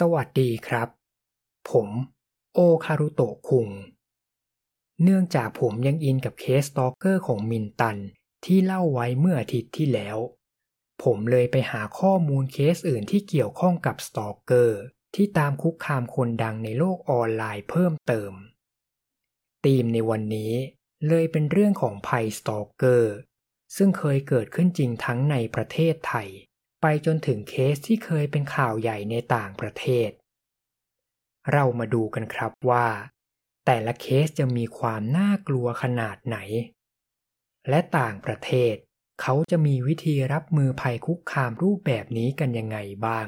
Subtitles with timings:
[0.00, 0.88] สวัสดีครับ
[1.70, 1.88] ผม
[2.54, 3.68] โอคารุโตะคุง
[5.02, 7.96] เนื่องจากผมยังอินกับเคส stalker ของมินตัน
[8.44, 10.18] ที่เล่าไว้เมื่ออาทิตย์ที่แล้ว
[11.02, 14.80] ผมเลยไปหาข้อมูลเคสอื่นที่เกี่ยวข้องกับ stalker
[15.14, 18.32] ที่ตามคุกคามคนดังในโลกออนไลน์เพิ่มเติม
[19.64, 20.52] ธีมในวันนี้
[21.08, 23.14] เลยเป็นเรื่องของภัย stalker
[23.76, 26.28] ซึ่งเคยเกิดขึ้นจริงทั้งในประเทศไทย
[26.86, 30.10] ไปจนถึงเคสที่เคยเป็นข่าวใหญ่ในต่างประเทศ
[31.52, 32.86] เรามาดูกันครับว่า
[33.66, 36.38] แต่ละเคสจะมีความน่ากลัวขนาดไหน
[37.68, 38.74] และต่างประเทศ
[39.20, 43.26] เขาจะมีวิธีรับมือภัยคุกคามรูปแบบนี้กันยังไงบ้าง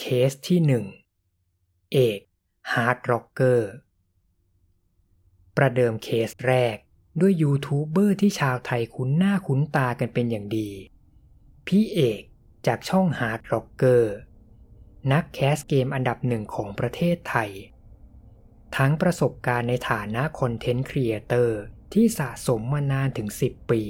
[0.00, 0.84] เคสที่หนึ่ง
[1.92, 2.20] เอก
[2.72, 3.70] Heartrocker
[5.56, 6.76] ประเดิมเคสแรก
[7.20, 10.70] ด้วยยูทูบเบอร์ที่ชาวไทยคุ้นหน้าคุ้นตากันเป็นอย่างดี
[11.66, 12.22] พี่เอก
[12.66, 14.14] จากช่อง Heartrocker
[15.12, 17.50] นัก cast เกมอันดับหนึ่งของประเทศไทย
[18.76, 21.60] ทั้งประสบการณ์ในฐานะ content creator
[21.92, 23.82] ที่สะสมมานานถึง 10 ปี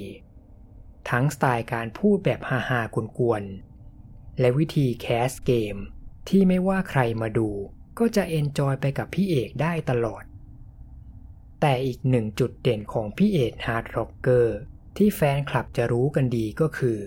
[1.11, 2.81] ทั้งสไตล์การพูดแบบฮาฮา
[3.19, 5.77] กวนๆ และวิธี cast เกม
[6.29, 7.51] ที่ไม่ว่าใครมาดู
[7.99, 10.23] ก็จะ enjoy ไปกับพี่เอกได้ตลอด
[11.65, 14.59] แต่อีกหนึ่งจุดเด่นของพี่เอก Heartrocker
[14.97, 17.01] ที่แฟนคลับจะรู้กันดีก็คือ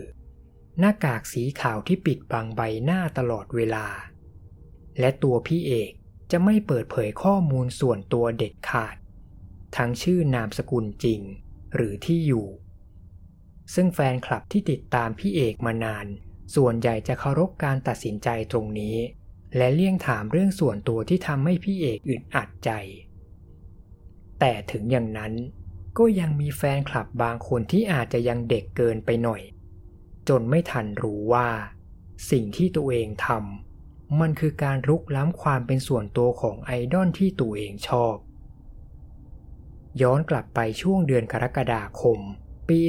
[0.80, 3.88] หน้ากากสีขาวที่ปิดบังใบหน้าตลอดเวลา
[5.00, 5.92] และตัวพี่เอก
[6.32, 8.96] จะไม่เปิดเผยข้อมูลส่วนตัวเด็ดขาด
[9.78, 11.22] ทั้งชื่อนามสกุลจริง
[11.76, 12.48] หรือที่อยู่
[13.74, 16.06] ซึ่งแฟนคลับที่ติดตามพี่เอกมานาน
[16.56, 18.98] ส่วนใหญ่จะเคารพการตัดสินใจตรงนี้
[19.58, 22.72] และเลี่ยงถามเรื่องส่วนตัวที่ทำให้พี่เอกอึดอัดใจ
[24.48, 25.34] แต่ถึงอย่างนั้น
[25.98, 29.42] ก็ยังมีแฟนคลับบางคนที่อาจจะยังเด็กเกินไปหน่อย
[30.30, 31.50] จนไม่ทันรู้ว่า
[32.32, 38.16] สิ่งที่ตัวเองทำมันคือการรุกล้ำความเป็นส่วนตัวของไอดอลที่ตัวเองชอบ
[40.02, 42.20] ย้อนกลับไปช่วงเดือนกรกฎาคม
[42.70, 42.80] ปี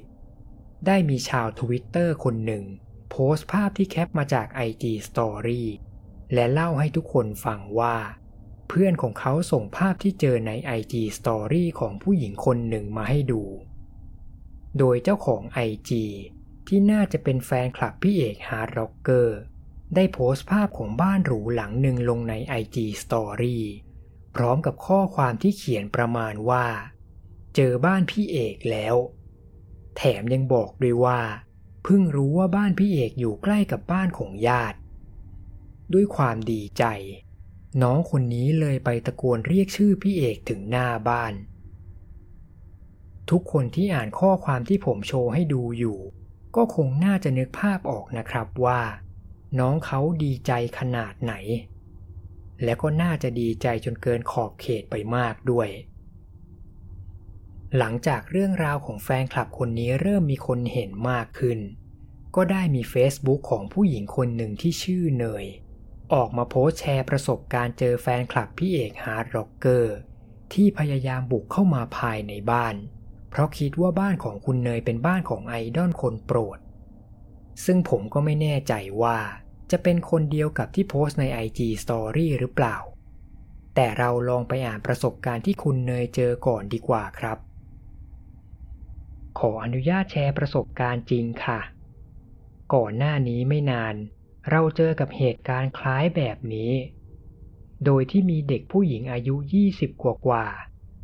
[0.00, 2.64] 2020 ได้มีชาวทวิตเตอร์คนหนึ่ง
[3.10, 5.62] โพสต์ภาพที่แคปมาจาก IG Story
[6.34, 7.96] และเล่าให้ทุกคนฟังว่า
[8.72, 13.42] เพื่อนของเขาส่งภาพที่เจอใน IG Story ของผู้หญิงคนหนึ่งมาให้ดู
[14.78, 15.90] โดยเจ้าของ IG
[16.66, 19.38] ที่น่าจะเป็นแฟนคลับพี่เอก Heartrocker
[19.94, 23.58] ได้โพสต์ภาพของบ้านหรูหลังหนึ่งลงใน IG Story
[24.36, 26.66] พร้อมกับข้อความที่เขียนประมาณว่า
[27.54, 28.96] เจอบ้านพี่เอกแล้ว
[29.96, 31.20] แถมยังบอกด้วยว่า
[31.84, 34.78] เพิ่งรู้ว่าบ้านพี่เอกอยู่ใกล้กับบ้านของญาติ
[35.92, 36.84] ด้วยความดีใจ
[37.82, 41.34] น้องคนนี้เลยไปตะโกนเรียกชื่อพี่เอกถึงหน้าบ้าน
[43.30, 45.98] ทุกคนที่อ่านข้อความที่ผมโชว์ให้ดูอยู่
[46.56, 48.80] ก็คงน่าจะนึกภาพออกนะครับว่า
[49.58, 51.34] น้องเขาดีใจขนาดไหน
[52.64, 55.68] และก็น่าจะดีใจจนเกินขอบเขตไปมากด้วย
[57.78, 61.58] หลังจากเรื่องราวของแฟนคลับคนนี้เริ่มมีคนเห็นมากขึ้น
[62.36, 65.44] ก็ได้มี Facebook ของผู้หญิงคนหนึ่งที่ชื่อเนย
[66.12, 69.96] ออกมาโพสแชร์ประสบการณ์เจอแฟนคลับพี่เอก Heartrocker
[70.52, 72.74] ที่พยายามบุกเข้ามาภายในบ้าน
[73.30, 76.58] เพราะคิดว่าบ้านของคุณเนยเป็นบ้านของไอดอลคนโปรด
[77.64, 79.18] ซึ่งผมก็ไม่แน่ใจว่า
[79.70, 82.76] จะเป็นคนเดียวกับที่โพสใน IG Story หรือเปล่า
[83.74, 87.38] แต่เราลองไปอ่านประสบการณ์ที่คุณเนยเจอก่อนดีกว่าครับ
[89.38, 91.60] ขออนุญาตแชร์ประสบการณ์จริงค่ะ
[92.74, 93.94] ก่อนหน้านี้ไม่นาน
[94.48, 96.72] เราเจอกับเหตุการณ์คล้ายแบบนี้
[97.84, 99.36] โดยที่มีเด็กผู้หญิงอายุ
[99.70, 100.46] 20 กว่ากว่า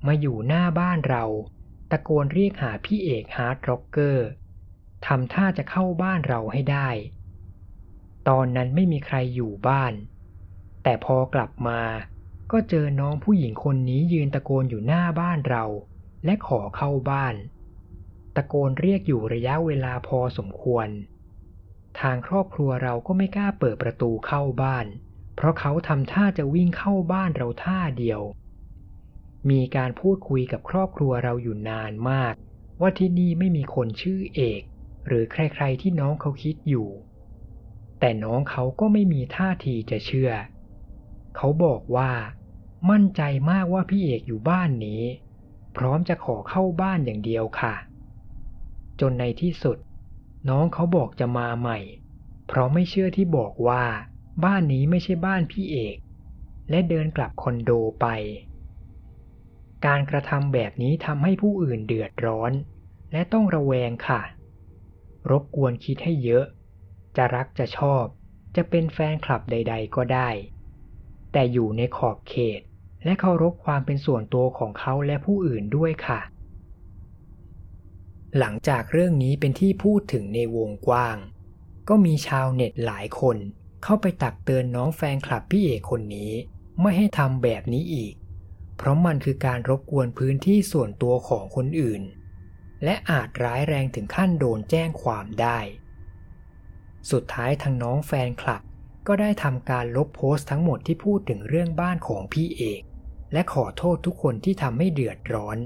[0.06, 1.24] มาอยู่หน้าบ้านเรา
[1.90, 4.26] ตะโกนเรียกหาพี่เอก Heartrocker
[5.06, 6.88] ทำท่าจะเข้าบ้านเราให้ได้
[8.28, 9.92] ตอนนั้นไม่มีใครอยู่บ้าน
[10.82, 11.80] แต่พอกลับมา
[12.52, 15.64] ก็เจอน้องผู้หญิงคนนี้ยืนตะโกนอยู่หน้าบ้านเรา
[16.24, 17.34] และขอเข้าบ้าน
[18.36, 20.88] ตะโกนเรียกอยู่ระยะเวลาพอสมควร
[22.00, 24.86] ทางครอบครัวเราก็ไม่กล้าเปิดประตูเข้าบ้าน
[25.36, 28.20] เพราะเขาทำท่าจะวิ่งเข้าบ้านเราท่าเดียว
[29.50, 32.34] มีการพูดคุยกับครอบครัวเราอยู่นานมาก
[32.80, 34.62] ว่าที่นี่ไม่มีคนชื่อเอก
[35.06, 36.88] หรือใครๆที่น้องเขาคิดอยู่
[38.00, 40.30] แต่น้องเขาก็ไม่มีท่าทีจะเชื่อ
[41.36, 42.10] เขาบอกว่า
[42.90, 45.02] มั่นใจมากว่าพี่เอกอยู่บ้านนี้
[45.76, 47.74] พร้อมจะขอเข้าบ้านอย่างเดียวค่ะ
[49.00, 49.76] จนในที่สุด
[50.48, 51.78] น้องเขาบอกจะมาใหม่
[52.46, 53.84] เพราะไม่เชื่อที่บอกว่า
[54.44, 55.96] บ้านนี้ไม่ใช่บ้านพี่เอก
[56.70, 57.70] และเดินกลับคอนโด
[58.00, 58.06] ไป
[59.86, 62.52] การกระทำแบบนี้ทำให้ผู้อื่นเดือดร้อน
[63.12, 64.22] และต้องระแวงค่ะ
[65.30, 66.44] รบกวนคิดให้เยอะ
[67.16, 68.04] จะรักจะชอบ
[68.56, 70.28] จะเป็นแฟนคลับใด ๆ ก็ได้
[71.32, 72.60] แต่อยู่ในขอบเขต
[73.04, 76.20] และเคารพความเป็นส่วนตัวของเขาและผู้อื่นด้วยค่ะ
[78.38, 81.16] หลังจากเรื่องนี้เป็นที่พูดถึงในวงกว้าง
[81.88, 83.36] ก็มีชาวเน็ตหลายคน
[83.82, 86.32] เข้าไปตักเตือนน้องแฟนคลับพี่เอกคนนี้
[86.80, 88.14] ไม่ให้ทำแบบนี้อีก
[88.76, 92.02] เพราะมันคือการรบกวนพื้นที่ส่วนตัวของคนอื่น
[92.84, 95.58] และอาจร้ายแรงถึงขั้นโดนแจ้งความได้
[97.10, 98.62] สุดท้ายทางน้องแฟนคลับ
[99.06, 102.82] ก็ได้ทำการลบโพสต์ทั้งหมดที่พูดถึงเรื่องบ้านของพี่เอก
[103.32, 105.58] และขอโทษทุกคนที่ทำให้เดือดร้อน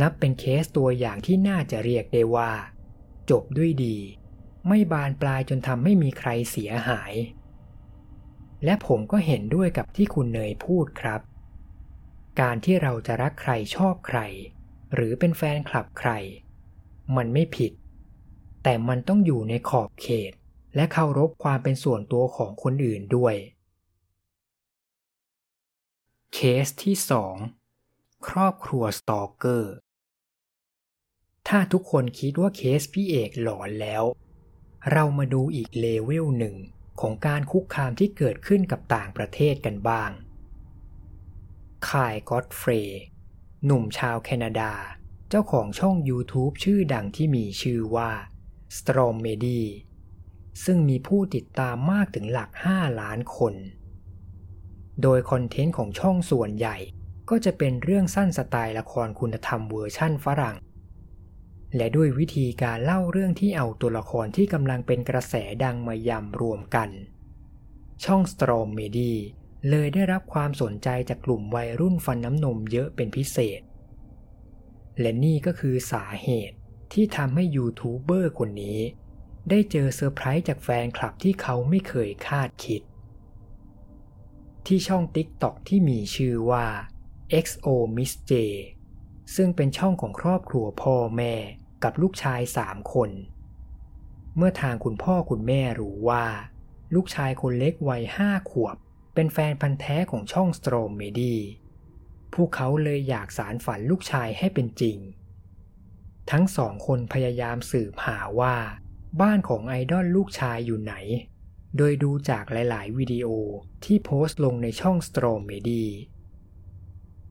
[0.00, 2.52] นับเป็นเคสตัวอย่างที่น่าจะเรียกได้ว่า
[3.30, 3.96] จบด้วยดี
[4.68, 7.12] ไม่บานปลายจนทำให้มีใครเสียหาย
[8.64, 11.20] และผมก็เห็นด้วยกับที่คุณเนยพูดครับ
[12.40, 14.20] การที่เราจะรักใครชอบใคร
[14.94, 16.10] หรือเป็นแฟนคลับใคร
[17.16, 17.72] มันไม่ผิด
[18.62, 20.32] แต่มันต้องอยู่ในขอบเขต
[20.74, 23.34] และเคารพความเป็นส่วนตัวของคนอื่นด้วย
[26.32, 26.96] เคสที่
[27.60, 29.72] 2 ครอบครัวสตอกเกอร์
[31.48, 34.04] ถ้าทุกคนคิดว่าเคสพี่เอกหลอนแล้ว
[34.92, 36.56] เรามาดูอีกเลเวลหนึ่ง
[37.00, 40.10] ของการคุกคามที่เกิดขึ้นกับต่างประเทศกันบ้าง
[41.88, 43.00] Kyle Godfrey
[43.64, 44.72] หนุ่มชาวแคนาดา
[45.28, 48.10] เจ้าของช่อง YouTube ชื่อดังที่มีชื่อว่า
[48.76, 49.64] s t r o m m e d y
[50.64, 53.54] ซึ่งมีผู้ติดตามมากถึงหลัก 5 ล้านคน
[55.02, 56.76] โดย content ของช่องส่วนใหญ่
[57.30, 60.56] ก็จะเป็นเรื่องสั้นสไตล์ละครคุณธรรมเวอร์ชั่นฝรั่ง
[61.76, 65.34] และด้วยวิธีการเล่าเรื่องที่เอาตัวละครที่กำลังเป็นกระแส
[65.64, 66.90] ดังมายำรวมกัน
[68.04, 69.14] ช่อง s t r o m m e d y
[69.70, 73.60] เลยได้รับความสนใจจากกลุ่มวัยรุ่นฟันน้ำนมเยอะเป็นพิเศษ
[75.00, 76.56] และนี่ก็คือสาเหตุ
[76.92, 78.80] ที่ทำให้ยูทูบเบอร์คนนี้
[79.50, 82.82] ได้เจอเซอร์ไพรส์จากแฟนคลับที่เขาไม่เคยคาดคิด
[84.66, 86.66] ที่ช่อง TikTok ที่มีชื่อว่า
[87.44, 88.32] XO Miss J
[89.34, 91.34] ซึ่งเป็นช่องของครอบครัวพ่อแม่
[91.84, 93.10] กับลูกชายสามคน
[94.36, 96.26] เมื่อทางคุณพ่อคุณแม่รู้ว่า
[96.94, 98.76] ลูกชายคนเล็กวัยห้าขวบ
[99.14, 101.36] เป็นแฟนพันธ์แท้ของช่อง s t r o m m e d y
[102.34, 104.98] พวกเขาเลยอยากสารฝันลูกชายให้เป็นจริง
[106.30, 108.56] ทั้งสองคนพยายามสืบหาว่า
[109.20, 110.94] บ้านของไอดอลลูกชายอยู่ไหน
[111.76, 113.26] โดยดูจากหลายๆ วิดีโอ
[113.84, 115.86] ที่โพสต์ลงในช่อง s t r o m m e d y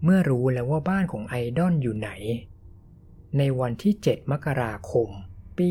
[0.03, 2.11] เมื่อรู้แล้วว่าบ้านของไอดอลอยู่ไหน
[3.37, 5.09] ในวันที่ 7 มกราคม
[5.57, 5.69] ปี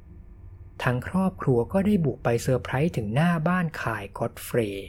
[0.00, 4.88] 2023 ทั้งครอบครัวก็ได้บุกไปเซอร์ไพรส์ถึงหน้าบ้านขายก็อดเฟรย์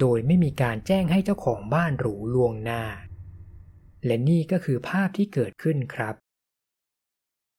[0.00, 2.82] โดยไม่มีการแจ้งให้เจ้าของบ้านรู้ล่วงหน้า
[4.06, 6.14] และนี่ก็คือภาพที่เกิดขึ้นครับ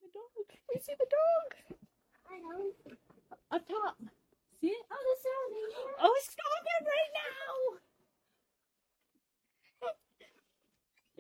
[0.02, 0.46] The dog.
[0.70, 1.48] We see the dog.
[3.56, 3.96] Up top.
[4.60, 4.84] See it?
[4.94, 5.72] Oh, it's down there.
[6.06, 7.52] Oh, stop it right now.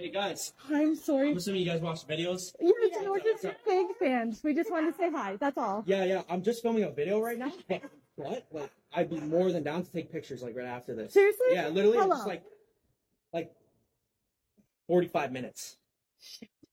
[0.00, 1.30] Hey guys, I'm sorry.
[1.30, 2.54] I'm assuming you guys watch videos.
[2.60, 4.42] Yeah, we're just big fans.
[4.44, 5.36] We just wanted to say hi.
[5.40, 5.84] That's all.
[5.86, 6.22] Yeah, yeah.
[6.28, 7.52] I'm just filming a video right now.
[7.66, 7.82] But
[8.16, 8.46] what?
[8.52, 11.14] Like, I'd be more than down to take pictures like right after this.
[11.14, 11.46] Seriously?
[11.52, 12.16] Yeah, literally, it's Hello.
[12.16, 12.42] just like,
[13.32, 13.54] like,
[14.88, 15.76] 45 minutes.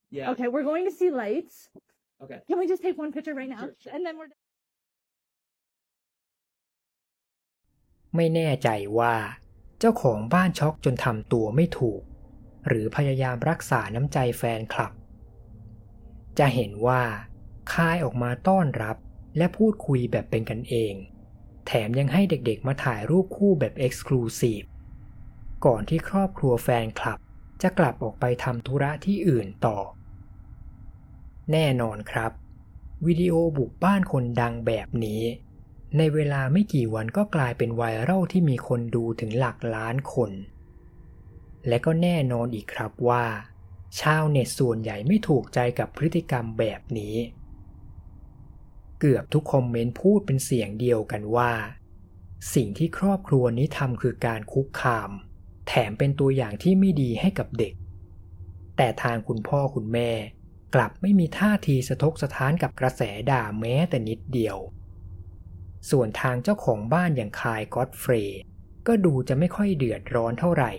[0.09, 0.31] Yeah.
[0.31, 1.69] Okay, we're going to see lights.
[2.21, 2.39] Okay.
[2.47, 3.59] Can we just take one picture right now?
[3.59, 3.93] Sure, sure.
[3.93, 4.27] And then we're
[8.15, 9.13] ไม่แน่ใจว่า
[9.79, 12.01] เจ้าของบ้านช็อกจนทำตัวไม่ถูก
[12.68, 14.92] หรือพยายามรักษาน้ำใจแฟนคลับ
[16.38, 17.02] จะเห็นว่า
[17.72, 18.96] คายออกมาต้อนรับ
[19.36, 20.94] และพูดคุยแบบเป็นกันเอง
[21.66, 24.62] แถมยังให้เด็กๆมาถ่ายรูปคู่แบบเอ็กซ์คลูซีฟ
[25.64, 27.18] ก่อนที่ครอบครัวแฟนคลับ
[27.62, 29.78] จะกลับออกไปทำธุระที่อื่นต่อ
[31.52, 32.32] แน่นอนครับ
[33.06, 35.22] วิดีโอบุกบ้านคนดังแบบนี้
[35.96, 40.30] ในเวลาไม่กี่วันก็กลายเป็นไวรัลที่มีคนดูถึงหลักล้านคน
[41.68, 43.24] และก็แน่นอนอีกครับว่า
[44.00, 47.16] ชาวเน็ตส่วนใหญ่ไม่ถูกใจกับพฤติกรรมแบบนี้
[49.00, 51.52] เกือบทุกคอมเมนต์พูดเป็นเสียงเดียวกันว่า
[52.54, 55.10] สิ่งที่ครอบครัวนี้ทำคือการคุกคาม
[55.68, 57.74] แถมเป็นตัวอย่างที่ไม่ดีให้กับเด็ก
[58.76, 60.10] แต่ทางคุณพ่อคุณแม่
[60.74, 64.58] กลับไม่มีท่าทีสะทกสะท้านกับกระแสด่าแม้แต่นิดเดียว
[65.90, 68.14] ส่วนทางเจ้าของบ้านอย่างคายก็อดเฟร
[68.86, 70.72] ก็ดูจะไม่ค่อยเดือดร้อนเท่าไหร่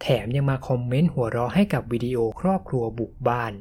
[0.00, 3.52] แถมยังมาคอมเมนต์หัวเราะให้กับวิดีโอครอบครัวบุกบ้าน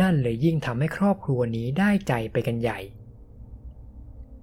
[0.00, 2.80] นั่นเลยยิ่งทำให้ครอบครัวนี้ได้ใจไปกันใหญ่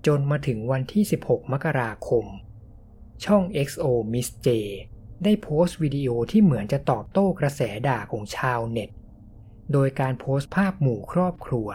[0.06, 2.26] จนมาถึงวันที่ 16 มกราคม
[3.26, 4.50] ช่อง XO Miss J
[5.24, 8.90] ได้โพสต์วิดีโอที่เหมือนจะตอบโต้กระแสด่าของชาวเน็ต
[9.72, 11.70] โดยการโพสต์ภาพหมู่ครอบครัว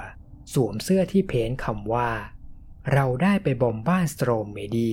[0.55, 2.11] สวมเสื้อที่เพ้นคำว่า
[2.93, 4.93] เราได้ไปบอมบ้านสโตรมเมดี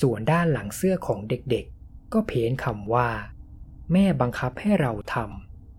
[0.00, 1.66] ส่วนด้านหลังเสื้อของเด็ก
[2.14, 3.08] ก็เพ้นคำว่า
[3.92, 5.16] แม่บังคับให้เราท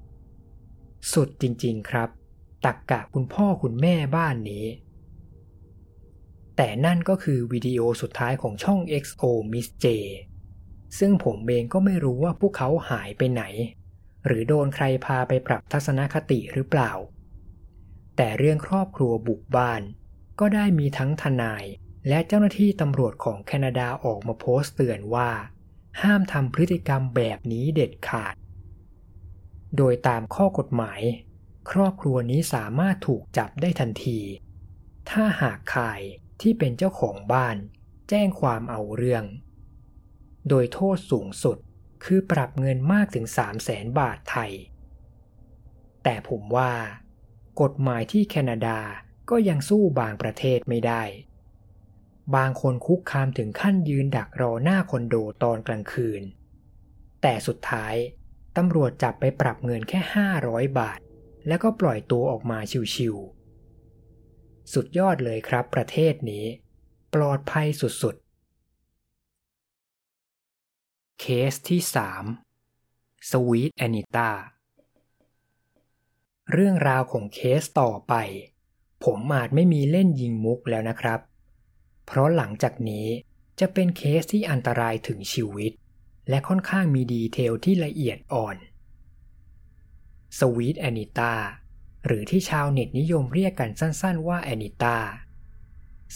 [0.06, 2.10] ำสุดจริงๆครับ
[2.66, 4.66] ตักกะคุณพ่อคุณแม่บ้านนี้
[6.56, 9.86] แต่นั่นก็คือวิดีโอสุดท้ายของช่อง XO Miss J
[11.00, 13.44] ซึ่งผมเองก็ไม่รู้ว่าพวกเขาหายไปไหน
[14.26, 16.92] หรือโดนใครพาไปปรับทัศนคติหรือเปล่า
[18.16, 19.82] แต่เรื่องครอบครัวบุกบ้าน
[20.40, 21.66] ก็ได้มีทั้งทนาย
[22.08, 25.30] และเจ้าหน้าที่ตำรวจของแคนาดาออกมาโพสต์เตือนว่า
[26.04, 28.36] ห้ามทำพฤติกรรมแบบนี้เด็ดขาด
[29.78, 31.02] โดยตามข้อกฎหมาย
[31.72, 34.20] ครอบครัวนี้สามารถถูกจับได้ทันที
[35.10, 35.84] ถ้าหากใคร
[36.42, 37.58] ที่เป็นเจ้าของบ้าน
[38.10, 39.24] แจ้งความเอาเรื่อง
[40.50, 41.58] โดยโทษสูงสุด
[42.04, 44.52] คือปรับเงินมากถึง 3 0 0แสนบาทไทย
[46.04, 46.74] แต่ผมว่า
[47.62, 48.80] กฎหมายที่แคนาดา
[49.30, 51.04] ก็ยังสู้บางประเทศไม่ได้
[52.36, 56.22] บางคนคุกคามถึงขั้นยืนดักรอหน้าคอนโดตอนกลางคืน
[57.22, 57.96] แต่สุดท้าย
[58.58, 60.00] ตำรวจจับไปปรับเงินแค่
[60.38, 61.00] 500 บาท
[61.48, 62.60] แล้วก็ปล่อยตัวออกมา
[62.96, 66.46] ชิวๆ สุดยอดเลยครับประเทศนี้
[67.14, 71.82] ปลอดภัยสุดๆ เคสที่
[72.56, 74.30] 3 สวีทแอนิต้า
[76.52, 78.14] เรื่องราวของเคสต่อไป
[79.04, 81.20] ผมอาจไม่มีเล่นยิงมุกแล้วนะครับ
[82.06, 83.08] เพราะหลังจากนี้
[83.60, 85.72] จะเป็นเคสที่อันตรายถึงชีวิต
[86.30, 88.58] และค่อนข้างมี detail ที่ละเอียดอ่อน
[90.40, 91.34] Sweet Anita
[92.06, 94.98] หรือที่ชาวเน็ตนิยมเรียกกันสั้นๆว่าแอนิตา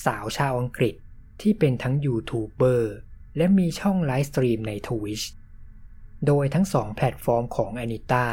[0.06, 0.96] สาวชาวอังกฤษ
[1.42, 2.96] ที่เป็นทั้งยูทูบเบอร์
[3.38, 5.26] และมีช่อง live stream ใน Twitch
[6.26, 8.26] โดยทั้งสองแพลตฟอร์มของแอนิตา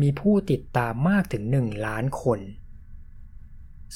[0.00, 2.40] มีผู้ติดตามมากถึง 1 ล้านคน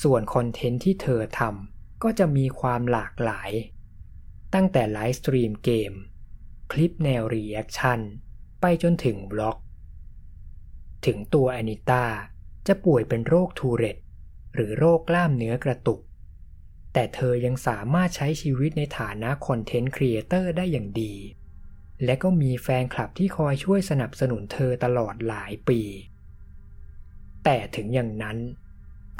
[0.02, 3.50] ส่วน content ที่เธอทำ ก็จะมีความหลากหลาย
[4.54, 5.92] ตั้งแต่ live stream เกม
[6.72, 8.00] คลิปแนว reaction
[8.60, 9.58] ไปจนถึง vlog
[11.06, 12.04] ถึงตัวแอนิต้า
[12.66, 13.96] จะป่วยเป็นโรคทูเรต
[14.54, 16.00] หรือโรคกล้ามเนื้อกระตุก
[16.92, 21.14] แต่เธอยังสามารถใช้ชีวิตในฐานะ content creator ได้อย่างดี
[22.04, 25.80] และก็มีแฟนคลับที่คอยช่วยสนับสนุนเธอตลอดหลายปี
[27.44, 28.38] แต่ถึงอย่างนั้น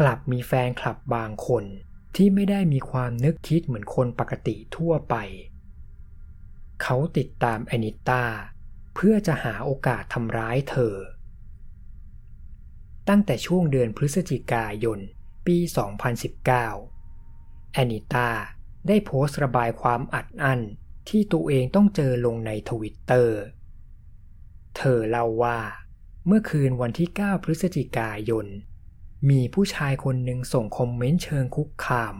[0.01, 1.65] กลับมีแฟนคลับบางคน
[2.21, 5.15] ที่ไม่ได้มีความนึกคิดเหมือนคนปกติทั่วไป
[6.83, 8.23] เขาติดตามแอนิต้า
[8.95, 10.95] เพื่อจะหาโอกาสทำร้ายเธอ
[13.09, 14.99] ตั้งแต่ช่วงเดือนพฤศจิกายน
[15.47, 15.57] ปี
[16.87, 18.29] 2019 แอนิต้า
[18.89, 20.61] ได้โพสต์ระบายความอัดอั้น
[21.09, 23.39] ที่ตัวเองต้องเจอลงในทวิตเตอร์
[24.77, 25.59] เธอเล่าว่า
[26.27, 28.47] เมื่อคืนวันที่ 9 พฤศจิกายน
[29.31, 32.17] มีผู้ชายคนหนึ่งส่งคอมเมนต์เชิงคุกคาม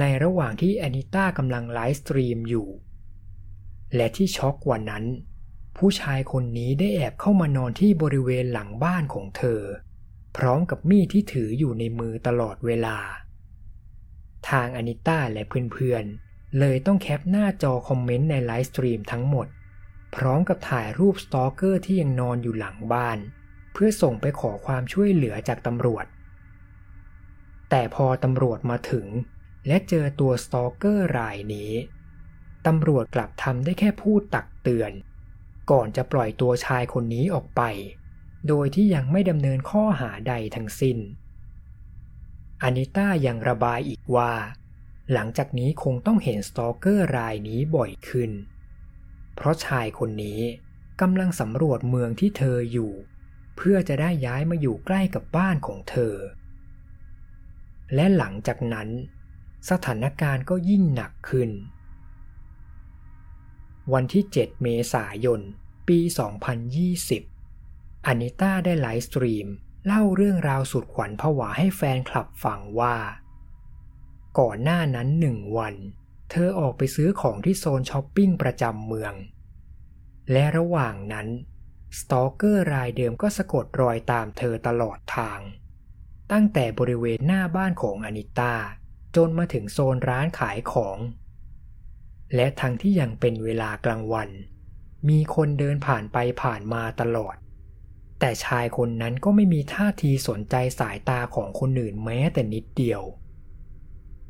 [0.00, 2.68] ในระหว่างที่แอนิต้ากำลัง live stream อยู่
[3.94, 5.04] และที่ช็อกกว่านั้น
[5.76, 9.62] ผู้ชายคนนี้ได้แอบเข้ามานอนที่บริเวณหลังบ้านของเธอ
[10.36, 12.98] พร้อมกับมีดที่ถืออยู่ในมือตลอดเวลา
[14.50, 19.46] ทางอนิต้าและเพื่อนๆ เลยต้อง cap หน้าจอคอมเมนต์ใน live stream ทั้งหมด
[20.16, 23.18] พร้อมกับถ่ายรูป stalker ที่ยังนอนอยู่หลังบ้าน
[23.72, 26.06] เพื่อส่งไปขอความช่วยเหลือจากตำรวจ
[27.70, 29.06] แต่พอตำรวจมาถึง
[29.66, 31.72] และเจอตัว stalker รายนี้
[32.66, 34.92] ตำรวจกลับทำได้แค่พูดตักเตือน
[35.70, 37.62] ก่อนจะปล่อยตัวชายคนนี้ออกไป
[38.48, 40.98] โดยที่ยังไม่ดำเนินข้อหาใดทั้งสิ้น
[42.62, 44.32] อานิต้ายังระบายอีกว่า
[45.12, 48.30] หลังจากนี้คงต้องเห็น stalker รายนี้บ่อยขึ้น
[49.36, 50.40] เพราะชายคนนี้
[51.00, 52.92] กำลังสำรวจเมืองที่เธออยู่
[53.56, 56.14] เพื่อจะได้ย้ายมาอยู่ใกล้กับบ้านของเธอ
[57.94, 58.88] และหลังจากนั้น
[59.70, 61.50] สถานการณ์ก็ยิ่งหนักขึ้น
[63.92, 65.40] วันที่ 7 เมษายน
[65.88, 65.98] ปี
[67.22, 69.46] 2020อานิต้าได้ไลฟ์สตรีม
[69.86, 72.96] เล่าเรื่องราวสุดขวัญผวาให้แฟนคลับฟังว่า
[74.38, 75.74] ก่อนหน้านั้นหนึ่งวัน
[76.30, 79.14] เธอออกไปซื้อของที่โซนช้อปปิ้งประจำเมือง
[80.32, 81.28] และระหว่างนั้น
[81.98, 85.40] สตอเกอร์รายเดิมก็สะกดรอยตามเธอตลอดทาง
[86.32, 88.54] ตั้งแต่บริเวณหน้าบ้านของอนิต้า
[89.16, 90.98] จนมาถึงโซนร้านขายของ
[92.34, 94.30] และทั้งที่ยังเป็นเวลากลางวัน
[95.08, 97.36] มีคนเดินผ่านไปผ่านมาตลอด
[98.20, 103.02] แต่ชายคนนั้นก็ไม่มีท่าทีสนใจสายตาของคนอื่นแม้แต่นิดเดียว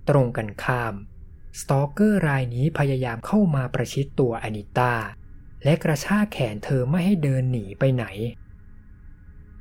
[0.08, 0.94] ตรงกันข้าม
[1.60, 4.92] สตอกเกอร์รายนี้พยายามเข้ามาประชิดตัวอนิต้า
[5.64, 8.04] และกระชากแขนเธอไม่ให้เดินหนีไปไหน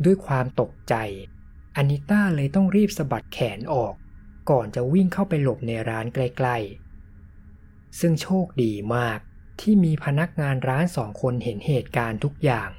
[0.03, 0.95] ด้วยความตกใจ
[1.77, 3.93] อานิต้าเลยต้องรีบสะบัดแขนออก
[4.49, 9.19] ก่อนจะวิ่งเข้าไปหลบในร้านใกล้ๆ ซึ่งโชคดีมาก
[9.61, 12.69] ที่มีพนักงานร้านสองคนเห็นเหตุการณ์ทุกอย่าง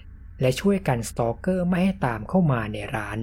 [0.41, 3.19] และช่วยกัน stalker ไม่ให้ตามเข้ามาในร้าน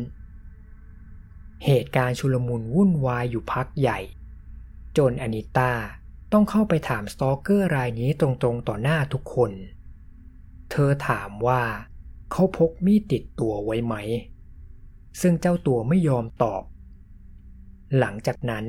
[1.65, 4.00] เหตุการณ์ชุลมุนวุ่นวายอยู่พักใหญ่
[4.98, 5.72] จนอนิต้า
[6.34, 9.51] ต้องเข้าไปถาม stalker รายนี้ตรงๆต่อหน้าทุกคน
[10.72, 11.63] เธอถามว่า
[12.32, 13.96] เขาพกมีดติดตัวไว้ไหม
[15.22, 16.63] ซึ่งเจ้าตัวไม่ยอมตอบ
[17.98, 18.65] หลังจากนั้น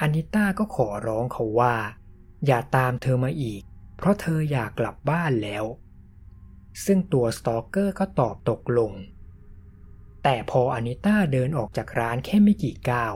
[0.00, 1.74] อนิต้าก็ขอร้องเขาว่า
[2.46, 3.62] อย่าตามเธอมาอีก
[3.96, 5.64] เพราะเธออยากกลับบ้านแล้ว
[6.84, 8.92] ซึ่งตัว stalker ก็ตอบตกลง
[10.22, 13.14] แต่พออนิต้าเดินออกจากร้านแค่ไม่กี่ก้าว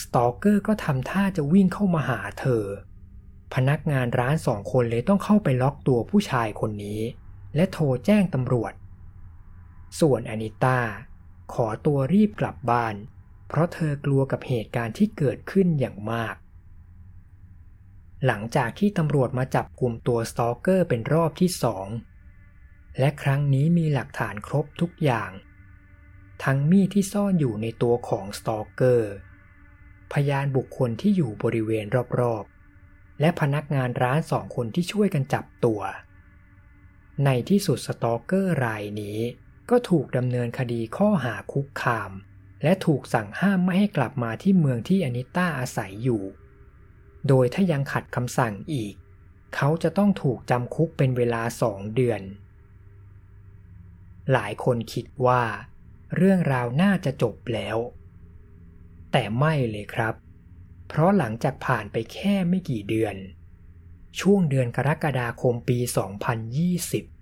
[0.00, 2.64] stalker ก็ทำท่าจะวิ่งเข้ามาหาเธอ
[3.54, 7.00] พนักงานร้านสองคนเลยต้องเข้าไปล็อกตัวผู้ชายคนนี้
[7.54, 8.72] และโทรแจ้งตำรวจ
[10.00, 10.78] ส่วนอนิต้า
[11.54, 12.94] ขอตัวรีบกลับบ้าน
[13.48, 16.36] เพราะเธอกลัวกับเหตุการณ์ที่เกิดขึ้นอย่างมาก
[18.26, 21.88] หลังจากที่ตำรวจมาจับกุมตัว stalker เป็นรอบที่สอง
[22.98, 25.30] และครั้งนี้มีหลักฐานครบทุกอย่าง
[26.44, 29.12] ทั้งมีดที่ซ่อนอยู่ในตัวของ stalker
[30.12, 31.86] พยานบุคคลที่อยู่บริเวณ
[32.20, 35.80] รอบๆ และพนักงานร้านสองคนที่ช่วยกันจับตัว
[37.24, 39.18] ในที่สุด stalker รายนี้
[39.70, 42.12] ก็ถูกดำเนินคดีข้อหาคุกคาม
[42.62, 46.22] และถูกสั่งห้ามไม่ให้กลับมาที่เมืองที่อนิต้าอาศัยอยู่
[47.28, 48.94] โดยถ้ายังขัดคำสั่งอีก
[49.54, 52.20] เขาจะต้องถูกจำคุกเป็นเวลาสองเดือน
[54.32, 55.42] หลายคนคิดว่า
[56.16, 57.76] เรื่องราวน่าจะจบแล้ว
[59.12, 60.14] แต่ไม่เลยครับ
[60.88, 63.16] เพราะหลังจากผ่านไปแค่ไม่กี่เดือน
[64.20, 65.78] ช่วงเดือนกรกฎาคมปี
[66.52, 67.15] 2020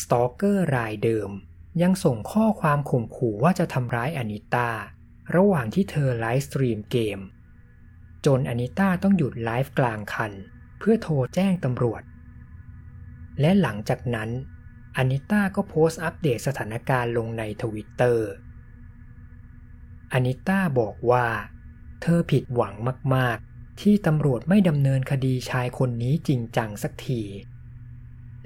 [0.00, 1.30] สตอกเกอร์รายเดิม
[1.82, 4.68] ยังส่งข้อความข่มขู่ว่าจะทำร้ายอนิต้า
[5.36, 7.18] ระหว่างที่เธอไลฟ์สตรีมเกม
[8.26, 10.32] จนอนิต้าต้องหยุดไลฟ์กลางคัน
[10.78, 12.02] เพื่อโทรแจ้งตำรวจ
[13.40, 14.30] และหลังจากนั้น
[14.96, 18.28] อนิต้าก็โพสต์อัปเดตสถานการณ์ลงในทวิตเตอร์
[20.12, 21.26] อนิต้าบอกว่า
[22.02, 22.74] เธอผิดหวัง
[23.14, 27.22] มาก ๆ ที่ตำรวจไม่ดำเนินคดีชายคนนี้จริงจังสักที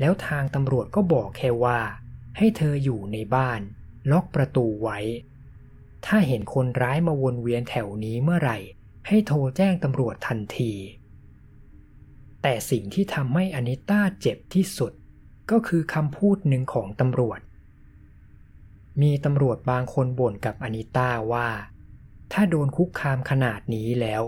[0.00, 1.80] แล้วทางตำรวจก็บอกแค่ว่า
[2.36, 3.60] ให้เธออยู่ในบ้าน
[4.10, 4.98] ล็อกประตูไว้
[6.06, 8.58] ถ้าเห็นคนร้ายมาวนเวียนแถวนี้เมื่อไหร่
[9.06, 10.72] ให้โทรแจ้งตำรวจทันที
[12.42, 14.92] แต่สิ่งที่ทำให้อนิต้าเจ็บที่สุด
[15.50, 17.40] ก็คือคำพูดหนึ่งของตำรวจ
[19.02, 21.48] มีตำรวจบางคนบ่นกับอนิต้าว่า
[22.32, 24.22] ถ้าโดนคุกคามขนาดนี้แล้ว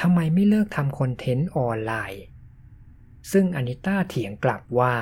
[0.00, 2.22] ทำไมไม่เลิกทำคอนเทนต์ออนไลน์
[3.32, 4.94] ซึ่งอนิต้าเถียงกลับว่า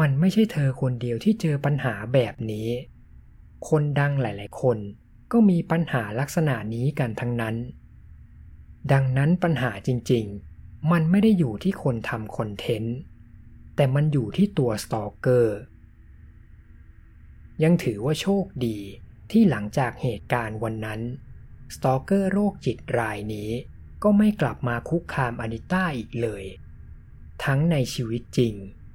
[0.00, 2.68] มันไม่ใช่เธอคนเดียวที่เจอปัญหาแบบนี้
[3.68, 4.78] คนดังหลาย ๆ คน
[5.32, 7.56] ก็มีปัญหาลักษณะนี้กันทั้งนั้น
[8.92, 10.24] ดังนั้นปัญหาจริง
[10.58, 12.96] ๆ มันไม่ได้อยู่ที่คนทำคอนเทนต์
[13.76, 15.58] แต่มันอยู่ที่ตัว stalker
[17.62, 18.78] ยังถือว่าโชคดี
[19.30, 21.00] ที่หลังจากเหตุการณ์วันนั้น
[21.74, 23.50] stalker โรคจิตรายนี้
[24.02, 26.44] ก็ไม่กลับมาคุกคามอนิต้าอีกเลย
[27.44, 28.54] ทั้งในชีวิตจริง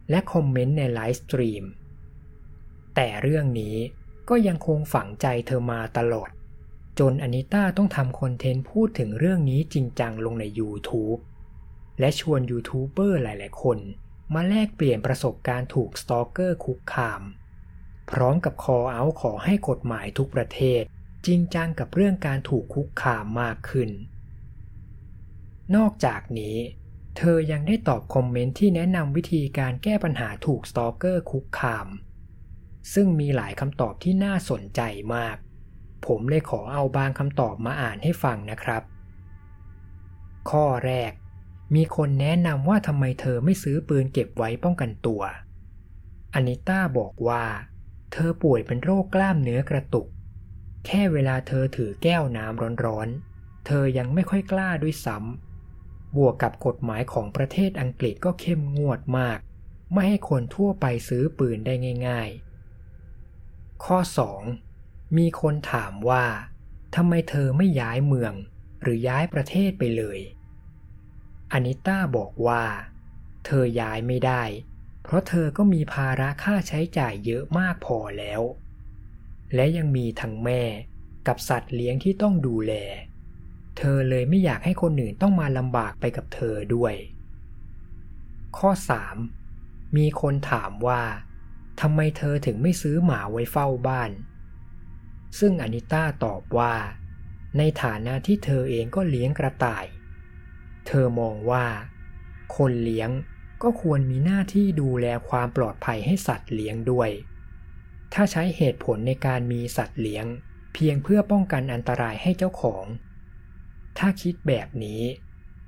[0.10, 1.64] และคอมเมนต์ในไลฟ์สตรีม
[2.96, 3.76] แต่เรื่องนี้
[4.30, 6.30] ก็ยังคงฝังใจเธอมาตลอด
[7.00, 11.20] จนอนิต้าต้องทำคอนเทนต์พูดถึงเรื่องนี้จริงจังลงใน YouTube
[12.00, 13.78] และชวนยูทูบเบอร์หลายๆ คน
[14.34, 17.22] มาแลกเปลี่ยนประสบการณ์ถูก stalker คุกคาม
[18.10, 20.84] พร้อมกับคอเอาขอให้กฎหมายทุกประเทศ
[21.26, 23.90] จริงจังกับเรื่องการถูกคุกคามมากขึ้น
[25.76, 26.58] นอกจากนี้
[27.18, 31.88] เธอยังได้ตอบคอมเมนต์ที่แนะนำวิธีการแก้ปัญหาถูกสตอกเกอร์คุกคาม
[32.94, 34.82] ซึ่งมีหลายคำตอบที่น่าสนใจ
[35.16, 35.38] มาก
[36.06, 38.84] ผมเลยขอเอาบางคำตอบมาอ่านให้ฟังนะครับ
[40.50, 41.12] ข้อแรก
[41.76, 45.22] มีคนแนะนำว่าทำไมเธอไม่ซื้อปืนเก็บไว้ป้องกันตัว
[46.34, 47.44] อนิต้าบอกว่า
[48.14, 50.08] เธอป่วยเป็นโรคกล้ามเนื้อกระตุก
[50.86, 55.51] แค่เวลาเธอถือแก้วน้ำร้อนๆ เธอยังไม่ค่อยกล้าด้วยซ้ำ
[56.18, 59.40] บวกกับกฎหมายของประเทศอังกฤษก็เข้มงวดมาก
[59.94, 61.74] ไม่ให้คนทั่วไปซื้อปืนได้
[62.08, 62.30] ง่าย
[63.08, 63.98] ๆ ข้อ
[64.58, 65.18] 2.
[65.18, 66.26] มีคนถามว่า
[66.96, 68.34] ทำไมเธอไม่ย้ายเมือง
[68.82, 70.20] หรือย้ายประเทศไปเลย
[71.52, 72.64] อนิต้าบอกว่า
[73.46, 74.44] เธอย้ายไม่ได้
[75.04, 78.42] เพราะเธอก็มีภาระค่าใช้จ่ายเยอะมากพอแล้ว
[79.56, 80.64] และยังมีทั้งแม่
[81.28, 82.74] กับสัตว์เลี้ยงที่ต้องดูแล
[83.78, 86.94] เธอเลยไม่อยากให้คนอื่นต้องมาลำบากไปกับเธอด้วย
[88.58, 88.70] ข้อ
[89.34, 89.98] 3.
[89.98, 91.02] มีคนถามว่า
[91.82, 94.12] ทำไมเธอถึงไม่ซื้อหมาไว้เฝ้าบ้าน
[95.40, 96.74] ซึ่งอนิต้าตอบว่า
[97.58, 99.86] ในฐานะที่เธอเองก็เลี้ยงกระต่าย
[100.88, 101.66] เธอมองว่า
[102.58, 103.10] คนเลี้ยง
[103.64, 107.10] ก็ควรมีหน้าที่ดูแลความปลอดภัยให้สัตว์เลี้ยงด้วย
[108.14, 110.26] ถ้าใช้เหตุผลในการมีสัตว์เลี้ยง
[110.74, 112.86] เพียงเพื่อป้องกันอันตรายให้เจ้าของ
[113.98, 115.02] ถ้าคิดแบบนี้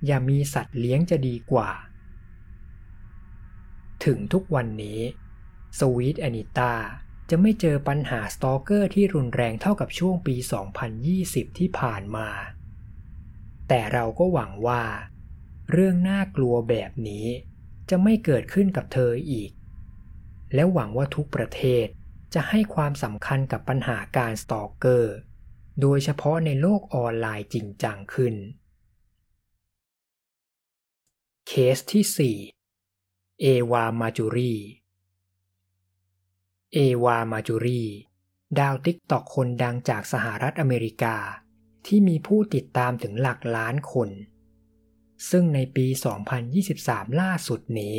[0.06, 1.72] อย่ามีสัตว์เลี้ยงจะดีกว่า
[4.06, 5.00] ถึงทุกวันนี้
[5.80, 6.74] สวีทแอนิตา
[7.30, 10.36] จะไม่เจอปัญหา stalker ที่รุนแรงเท่ากับช่วงปี
[10.98, 12.30] 2020 ที่ผ่านมา
[13.68, 14.84] แต่เราก็หวังว่า
[15.72, 17.26] เรื่องน่ากลัวแบบนี้
[17.90, 19.52] จะไม่เกิดขึ้นกับเธออีก
[20.54, 21.88] และหวังว่าทุกประเทศ
[22.34, 25.13] จะให้ความสำคัญกับปัญหาการ stalker
[25.82, 28.36] โดยเฉพาะในโลกออนไลน์จริงจังขึ้น
[31.48, 34.54] เคสที่ 4 เอวามาจูรี
[36.74, 37.84] เอวามาจูรี
[38.60, 41.16] ดาว TikTok คนดังจากสหรัฐอเมริกา
[41.86, 44.10] ที่มีผู้ติดตามถึงหลักล้านคน
[45.30, 45.88] ซึ่งในปี
[46.54, 47.98] 2023 ล่าสุดนี้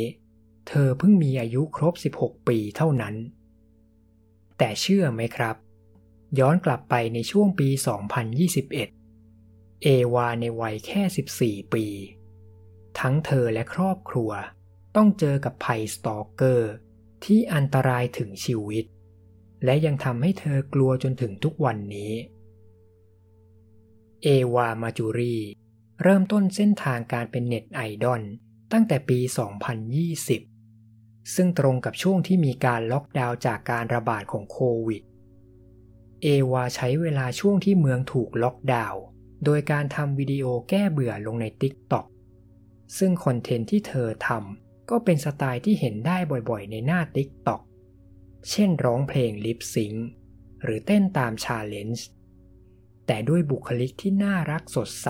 [0.67, 3.15] เธอเพิ่งมีอายุครบ 16 ปีเท่านั้น
[4.57, 5.55] แต่เชื่อไหมครับ
[6.39, 7.69] ย้อนกลับไปในช่วงปี
[8.55, 11.85] 2021 เอวาในวัยแค่ 14 ปี
[12.99, 14.31] ทั้งเธอและครอบครัว
[14.95, 16.71] ต้องเจอกับภัย stalker
[17.25, 18.85] ที่อันตรายถึงชีวิต
[19.63, 22.13] และยังทำให้เธอกลัวจนถึงทุกวันนี้
[24.23, 25.37] เอวามาจูรี
[26.03, 28.21] เริ่มต้นเส้นทางการเป็นเน็ตไอดอล
[28.71, 29.19] ตั้งแต่ปี
[30.47, 35.03] 2020 ซึ่งตรงกับช่วงที่มีการล็อกดาวน์จากการระบาดของโควิด
[36.27, 39.01] เอวาใช้เวลาช่วงที่เมืองถูกล็อกดาวน์
[39.45, 42.05] โดยการทำวิดีโอแก้เบื่อลงใน TikTok
[42.97, 46.17] ซึ่งคอนเทนต์ที่เธอทำก็เป็นสไตล์ที่เห็นได้
[46.49, 47.61] บ่อยๆ ในหน้า TikTok
[48.49, 49.93] เช่นร้องเพลงลิปซิง
[50.63, 52.07] หรือเต้นตามชาเลนจ์
[53.07, 55.09] แต่ด้วยบุคลิกที่น่ารักสดใส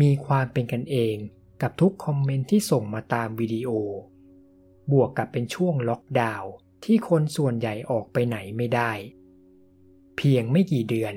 [0.00, 1.16] มีความเป็นกันเอง
[1.62, 3.70] กับทุกคอมเมนต์ที่ส่งมาตามวิดีโอ
[4.92, 6.50] บวกกับเป็นช่วงล็อกดาวน์
[6.84, 8.92] ที่คนส่วนใหญ่ออกไปไหนไม่ได้
[10.16, 11.14] เพียงไม่กี่เดือน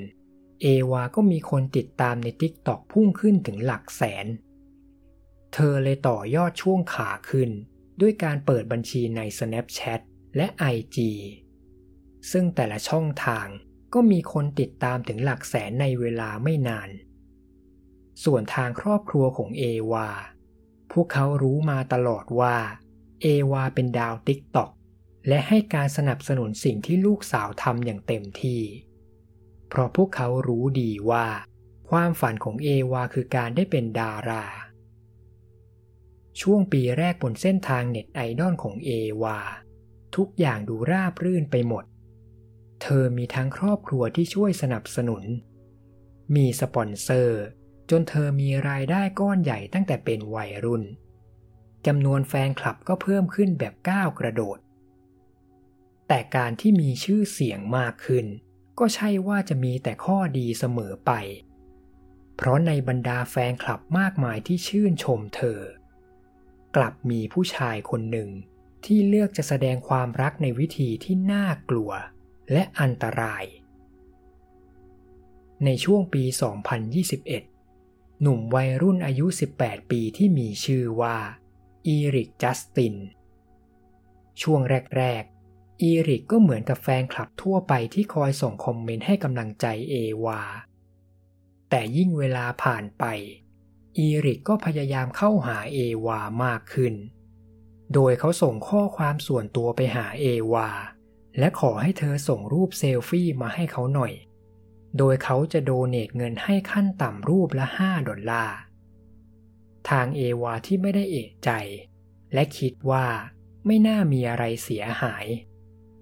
[0.61, 4.27] เอวาก็มีคนติดตามใน t ิ k t o k พุ่งขึ้นถึงหลักแสน
[5.53, 7.49] เธอเลยต่อยอดช่วงขาขึ้น
[8.01, 10.01] ด้วยการเปิดบัญชีใน Snapchat
[10.35, 10.97] และ IG
[12.31, 13.47] ซึ่งแต่ละช่องทาง
[13.93, 16.89] ก็มีคนติดตามถึงหลักแสนในเวลาไม่นาน
[18.23, 20.09] ส่วนทางครอบครัวของเอวา
[20.91, 22.57] พวกเขารู้มาตลอดว่า
[23.21, 24.69] เอวาเป็นดาวติ๊กต็อก
[25.27, 28.61] และให้การสนับสนุนสิ่งที่ลูกสาวทำอย่างเต็มที่
[29.69, 31.27] เพราะพวกเขารู้ดีว่า
[31.89, 34.45] ความฝันของเอวาคือการได้เป็นดารา
[36.41, 38.89] ช่วงปีแรกบนเส้นทางเน็ตไอดอลของเอ
[39.21, 39.39] วา
[40.15, 41.85] ทุกอย่างดูราบรื่นไปหมด
[42.81, 45.23] เธอมีทั้งครอบครัวที่ช่วยสนับสนุน
[46.35, 47.43] มีสปอนเซอร์
[47.89, 50.83] จนเธอมีรายได้ก้อนใหญ่ตั้งแต่เป็นวัยรุ่น
[51.85, 54.57] จำนวนแฟนคลับก็เพิ่มขึ้นแบบก้าวกระโดด
[56.07, 58.25] แต่การที่มีชื่อเสียงมากขึ้น
[58.79, 61.11] ก็ใช่ว่าจะมีแต่ข้อดีเสมอไป
[62.35, 65.59] เพราะในบรรดาแฟนคลับมากมายที่ชื่นชมเธอ
[66.75, 68.29] กลับมีผู้ชายคนหนึ่ง
[68.85, 71.91] ที่เลือกจะแสดงความรักในวิธีที่น่ากลัว
[72.51, 73.43] และอันตราย
[75.65, 76.23] ในช่วงปี
[77.43, 79.25] 2021 หนุ่มวัยรุ่นอายุ
[79.59, 81.17] 18 ปีที่มีชื่อว่า
[81.87, 82.95] อีริก จัสติน
[84.41, 84.61] ช่วง
[84.97, 85.36] แรก ๆ
[85.81, 90.41] อีริกก็เหมือนกับแฟนคลับทั่วไปที่คอยส่งคอมเมนต์ให้กำลังใจเอวา
[91.69, 93.03] แต่ยิ่งเวลาผ่านไป
[93.97, 96.93] อีริกก็พยายามเข้าหาเอวามากขึ้น
[97.93, 100.69] โดยเขาส่งข้อความส่วนตัวไปหาเอวา
[101.39, 104.13] และขอให้เธอส่งรูปเซลฟี่มาให้เขาหน่อย
[104.97, 108.57] โดยเขาจะโดเนตเงินให้ขั้นต่ำรูปละ 5 ดอลลาร์
[109.89, 111.51] ทางเอวาที่ไม่ได้เอกใจ
[112.33, 113.05] และคิดว่า
[113.65, 115.25] ไม่น่ามีอะไรเสียหาย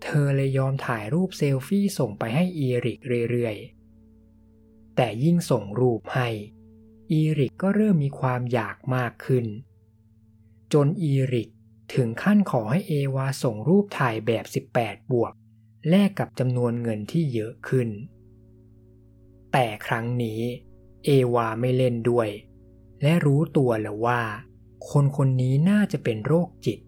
[0.05, 2.99] เธอเลยยอมถ่ายรูปเซลฟี่ส่งไปให้อีริก
[3.31, 6.29] เรื่อยๆ แต่ยิ่งส่งรูปให้
[7.11, 9.45] อีริกก็เริ่มมีความอยากมากขึ้น
[10.73, 11.49] จนอีริก
[11.93, 15.33] ถึงขั้นขอให้เอวาส่งรูปถ่ายแบบ 18 บวก
[15.89, 17.89] แลกกับจำนวนเงินที่เยอะขึ้น
[19.51, 20.41] แต่ครั้งนี้
[21.05, 22.29] เอวาไม่เล่นด้วย
[23.01, 24.21] และรู้ตัวแล้วว่า
[24.89, 26.79] คนคนนี้น่าจะเป็นโรคจิต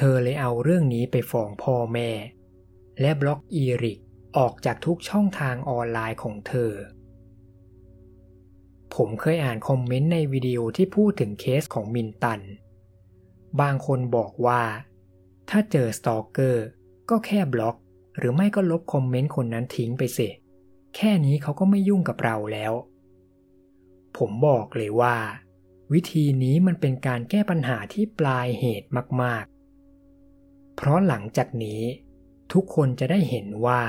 [0.04, 2.10] ธอเลยเอาเรื่องนี้ไปฟ้องพ่อแม่
[3.00, 3.98] และบล็อกอีริก
[4.38, 6.72] ออกจากทุกช่องทางออนไลน์ของเธอ
[8.94, 12.40] ผมเคยอ่านคอมเมนต์ในวิดีโอที่พูดถึงเคสของมินตัน
[13.60, 14.62] บางคนบอกว่า
[15.50, 16.66] ถ้าเจอ stalker
[17.10, 17.76] ก็แค่บล็อก
[18.18, 20.34] หรือไม่ก็ลบคอมเมนต์คนนั้นทิ้งไปเสีย
[20.96, 22.72] แค่นี้เขาก็ไม่ยุ่งกับเราแล้ว
[24.16, 25.16] ผมบอกเลยว่า
[25.92, 28.88] วิธีนี้มันเป็นการแก้ปัญหาที่ปลายเหตุ
[29.22, 29.57] มากๆ
[30.80, 31.82] เพราะหลังจากนี้
[32.52, 33.82] ทุกคนจะได้เห็นว่า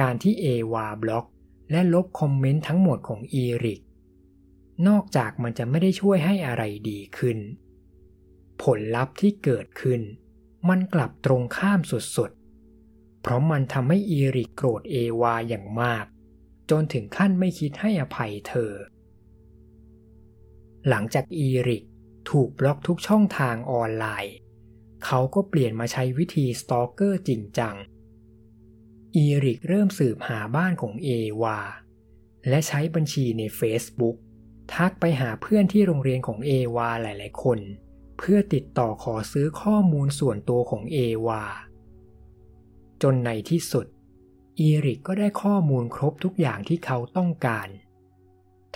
[0.00, 1.26] การที่เอวาบล็อก
[1.70, 3.80] และลบคอมเมนต์ทั้งหมดของอีริก
[4.88, 7.38] นอกจากมันจะไม่ได้ช่วยให้อะไรดีขึ้น
[8.62, 10.00] ผลลัพธ์ที่เกิดขึ้น
[10.68, 16.04] มันกลับตรงข้ามสุดๆ เพราะมันทำให้อีริกโกรธเอวาอย่างมาก
[16.70, 18.72] จนถึงขั้นไม่คิดให้อภัยเธอ
[20.88, 21.84] หลังจากอีริก
[22.30, 24.36] ถูกบล็อกทุกช่องทางออนไลน์
[25.04, 27.76] เขาก็เปลี่ยนมาใช้วิธี stalker จริงจัง
[29.16, 31.08] อีริกเริ่มสืบหาบ้านของเอ
[31.42, 31.58] วา
[32.48, 34.16] และใช้บัญชีใน Facebook
[34.74, 37.58] ทักไปหาเพื่อนที่โรงเรียนของเอวาหลาย ๆ คน
[38.18, 41.42] เพื่อติดต่อขอซื้อข้อมูลส่วนตัวของเอวา
[43.02, 43.86] จนในที่สุด
[44.60, 47.68] อีริกก็ได้ข้อมูลครบทุกอย่างที่เขาต้องการ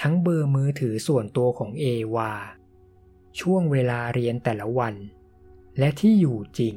[0.00, 2.32] ทั้งเบอร์มือถือส่วนตัวของเอวา
[3.40, 4.94] ช่วงเวลาเรียนแต่ละวัน
[5.78, 6.76] และที่อยู่จริง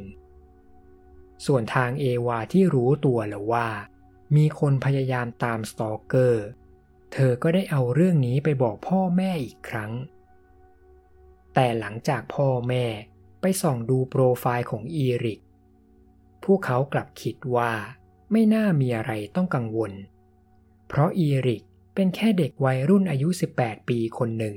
[1.46, 3.68] ส่วนทางเอวาที่รู้ตัวแล้วว่า
[4.36, 6.46] มีคนพยายามตามสตอกเกอร์
[7.14, 9.92] เธอก็ได้เอาเรื่องนี้ไปบอกพ่อแม่อีกครั้ง
[11.54, 12.86] แต่หลังจากพ่อแม่
[13.42, 15.42] ไปส่องดูโปรไฟล์ของอีริก
[16.44, 17.72] พวกเขากลับคิดว่า
[18.32, 19.92] ไม่น่ามีอะไรต้องกังวล
[20.88, 21.64] เพราะอีริก
[21.96, 23.30] เป็นแค่เด็กวัยรุ่นอายุ
[23.60, 24.56] 18 ปีคนหนึ่ง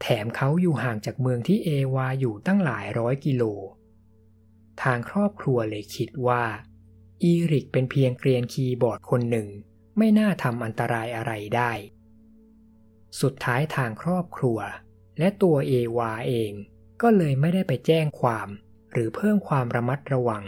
[0.00, 3.42] แถมเขาอยู่ห่างจากเมืองที่เอวาอยู่ตั้งหลายร้อยกิโล
[4.82, 6.44] ทางครอบครัวเลยคิดว่า
[7.22, 9.48] อีริกเป็นเพียงเกรียนคีย์บอร์ดคนหนึ่ง
[9.98, 11.72] ไม่น่าทำอันตรายอะไรได้
[13.20, 14.58] สุดท้ายทางครอบครัว
[15.18, 16.52] และตัวเอวาเอง
[17.02, 18.48] ก็เลยไม่ได้ไปแจ้งความ
[18.92, 20.44] หรือเพิ่มความระมัดระวัง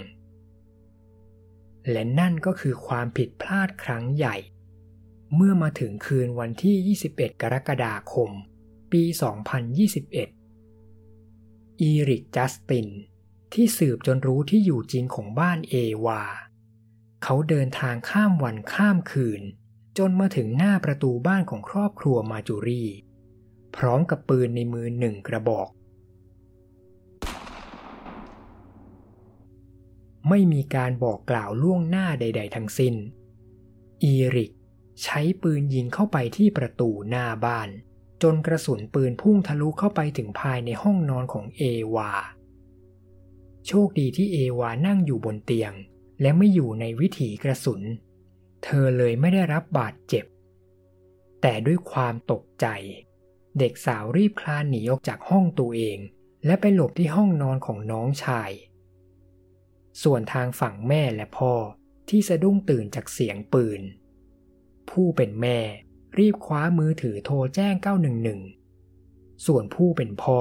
[1.91, 4.37] และนั่นก็คือความผิดพลาดครั้งใหญ่
[5.35, 8.31] เมื่อมาถึงคืนวันที่ 21 กรกฎาคม
[8.93, 9.05] ปี
[10.63, 12.89] 2021 อีริกจัสติน
[13.53, 15.75] ที่สืบจนรู้ที่อยู่จริงของบ้านเอ
[16.05, 16.23] วา
[17.23, 19.43] เขาเดินทางข้ามวันข้ามคืน
[19.99, 22.85] จนมาถึงหน้าประตูบ้านของครอบครัวมาจูรี
[23.77, 25.69] พร้อมกับปืนในมือหนึ่งกระบอก
[30.29, 32.95] ไม่มีการบอกกล่าวล่วงหน้าใด ๆ ทั้งสิ้น
[34.05, 34.53] อีริก
[35.03, 37.69] ใช้ปืนยิงเข้าไปที่ประตูหน้าบ้าน
[38.23, 41.63] จนกระสุนปืนพุ่งทะลุเข้าไปถึงภายในห้องนอนของเอ
[41.95, 42.11] วา
[43.67, 45.73] โชคดีที่เอวานั่งอยู่บนเตียง
[46.21, 47.83] และไม่อยู่ในวิถีกระสุน
[48.65, 50.25] เธอเลยไม่ได้รับบาดเจ็บ
[51.41, 52.67] แต่ด้วยความตกใจ
[53.59, 55.99] เด็กสาวรีบคลานหนีออกจากห้องตัวเอง
[56.47, 58.51] และไปหลบที่ห้องนอนของน้องชาย
[60.03, 61.55] ส่วนทางฝั่งแม่และพ่อ
[62.09, 63.81] ที่สะดุ้งตื่นจากเสียงปืน
[64.91, 65.59] ผู้เป็นแม่
[66.19, 67.75] รีบคว้ามือถือโทรแจ้ง
[68.61, 70.41] 911 ส่วนผู้เป็นพ่อ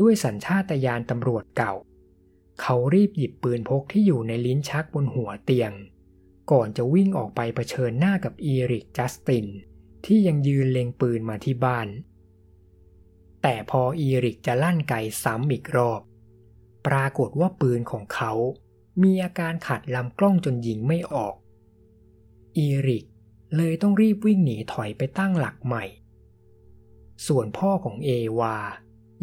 [0.00, 1.74] ด้วยสัญชาตญาณตำรวจเก่า
[2.60, 5.72] เขารีบหยิบปืนพกที่อยู่ในลิ้นชักบนหัวเตียง
[6.50, 9.46] ก่อนจะวิ่งออกไปเผชิญหน้ากับอีริกจัสติน
[10.06, 11.88] ที่ยังยืนเล็งปืนมาที่บ้าน
[13.42, 16.00] แต่พออีริกจะลั่นไกซ้ำอีกรอบ
[16.86, 18.32] ปรากฏว่าปืนของเขา
[19.02, 21.34] มีอาการขัดลำกล้องจนยิงไม่ออก
[22.56, 23.04] อีริก
[23.56, 25.84] เลยต้องรีบวิ่งหนีถอยไปตั้งหลักใหม่
[27.26, 28.56] ส่วนพ่อของเอวา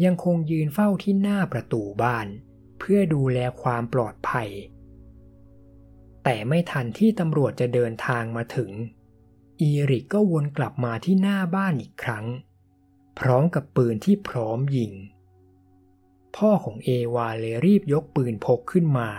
[0.04, 2.26] ยังคงยืนเฝ้าที่หน้าประตูบ้าน
[2.78, 4.50] เพื่อดูแลความปลอดภัย
[6.24, 8.70] แต่ไม่ทันที่ตำรวจจะเดินทางมาถึง
[9.60, 12.26] อีริกก็วนกลับมาที่หน้าบ้านอีกครั้ง
[13.18, 14.92] พร้อมกับปืนที่พร้อมยิง
[16.36, 19.10] พ่อของเอวาเลยรีบยกปืนพกขึ้นมา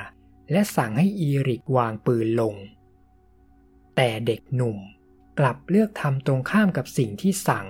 [0.51, 2.55] และสั่งให้อีริกวางปืนลง
[3.95, 4.77] แต่เด็กหนุ่ม
[5.39, 7.65] กลับเลือกทำตรงข้ามกับสิ่งที่สั่ง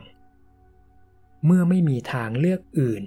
[1.46, 3.04] เมื่อไม่มีทางเลือกอื่น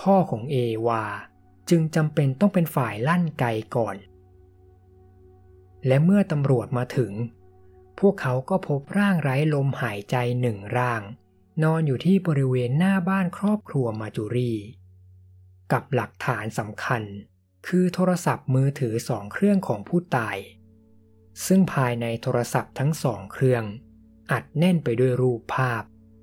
[0.00, 1.04] พ่อของเอวา
[1.70, 3.44] จึงจำเป็นต้องเป็นฝ่ายลั่นไก
[3.76, 3.96] ก่อน
[5.86, 7.12] และเมื่อตำรวจมาถึง
[8.00, 11.02] พวกเขาก็พบร่างไร้ลมหายใจหนึ่งร่าง
[11.62, 14.52] นอนอยู่ที่บริเวณหน้าบ้านครอบครัวมาจูรี
[15.72, 17.02] กับหลักฐานสำคัญ
[17.66, 20.36] คือโทรศัพท์มือถือสองเครื่องของผู้ตาย
[21.46, 23.64] ซึ่งภายในโทรศัพท์ทั้งสองเครื่อง
[24.32, 25.82] อัดแน่นไปด้วยรูปภาพ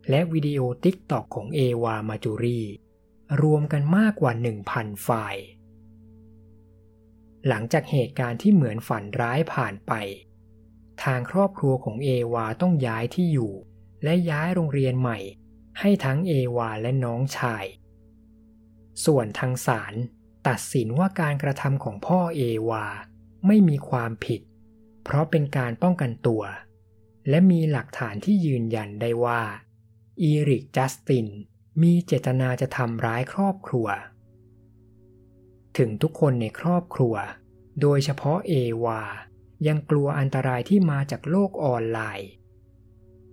[0.09, 2.61] และวิดีโอ TikTok ของเอวามาจูรี
[3.41, 4.31] รวมกันมากกว่า
[4.67, 5.43] 1,000 ไฟล์
[7.47, 9.93] หลังจากเหตุการณ์ที่เหมือนฝันร้ายผ่านไป
[11.03, 13.53] ทางครอบครัวของเอวาต้องย้ายที่อยู่
[14.03, 15.19] และย้ายโรงเรียนใหม่
[15.79, 17.65] ให้ทั้งเอวาและน้องชาย
[19.05, 19.93] ส่วนทางศาล
[20.47, 22.85] ตัดสินว่าการกระทำของพ่อเอวา
[23.47, 24.41] ไม่มีความผิด
[25.09, 26.43] เพราะเป็นการป้องกันตัว
[27.29, 29.41] และมีหลักฐานที่ยืนยันได้ว่า
[30.21, 31.27] อีริกจัสติน
[31.81, 33.87] มีเจตนาจะทำร้ายครอบครัว
[35.77, 37.15] ถึงทุกคนในครอบครัว
[37.81, 39.01] โดยเฉพาะเอวา
[39.67, 42.29] ยังกลัวอันตรายที่มาจากโลกออนไลน์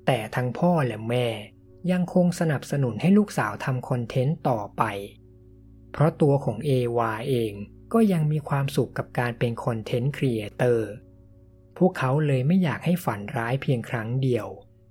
[0.07, 1.27] แต่ทั้งพ่อและแม่
[1.91, 4.83] ยังคงสนับสนุนให้ลูกสาวทำคอนเทนต์ต่อไป
[5.93, 7.53] เพราะตัวของเอวาเอง
[7.93, 10.89] ก็ยังมีความสุขกับการเป็นคอนเทนต์ครีเอเตอร์
[11.79, 14.47] พวกเขาเลยไม่อยากให้ฝันร้ายเพียงครั้งเดียว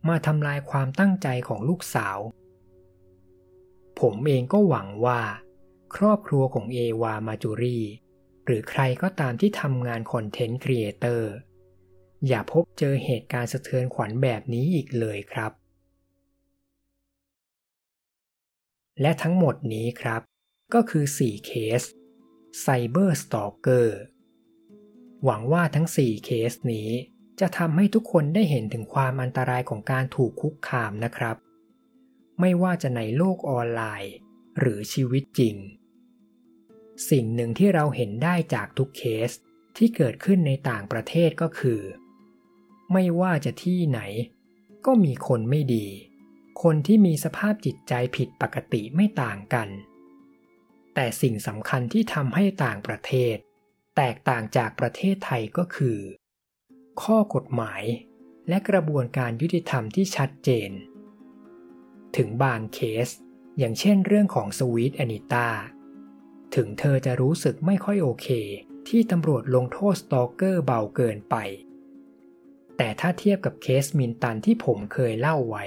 [0.08, 2.18] มาทำลายความตั้งใจของลูกสาว
[4.00, 5.22] ผมเองก็หวังว่า
[5.96, 7.80] ครอบครัวของเอวามาจูรี
[8.46, 11.32] หรือใครก็ตามที่ทำงาน content creator
[12.28, 15.52] อย่าพบเจอเหตุการณ์สะเทือนขวัญแบบนี้อีกเลยครับ
[19.02, 20.22] และทั้งหมดนี้ครับ
[20.74, 21.84] ก็คือ 4 เคส
[22.62, 23.98] cyber stalker
[25.24, 26.90] หวังว่าทั้ง 4 เคสนี้
[27.40, 31.36] จะทำให้ทุกคนได้เห็นถึงความอันตรายของการถูกคุกคามนะครับ
[32.40, 34.14] ไม่ว่าจะในโลกออนไลน์
[34.60, 35.56] หรือชีวิตจริง
[37.10, 39.32] สิ่งหนึ่งที่เราเห็นได้จากทุกเคส
[39.78, 41.82] ที่เกิดขึ้นในต่างประเทศก็คือ
[42.94, 44.02] ไม่ว่าจะที่ไหน
[44.86, 45.88] ก็มีคนไม่ดี
[46.64, 49.70] คนที่มีสภาพจิตใจผิดปกติไม่ต่างกัน
[50.96, 53.38] แต่สิ่งสำคัญที่ทำให้ต่างประเทศ
[53.96, 56.00] แตกต่างจากประเทศไทยก็คือ
[57.02, 57.84] ข้อกฎหมาย
[58.50, 60.72] และกระบวนการยุติธรรมที่ชัดเจน
[62.18, 63.10] ถึงบางเคส
[63.58, 65.48] อย่างเช่นเรื่องของ Sweet Anita
[66.56, 68.28] ถึงเธอจะรู้สึกไม่ค่อยโอเค
[68.88, 71.36] ที่ตำรวจลงโทษ stalker เบาเกินไป
[72.78, 75.66] แต่ถ้าเทียบกับเคสมินตันที่ผมเคยเล่าไว้